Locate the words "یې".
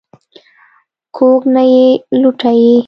1.71-1.85, 2.61-2.75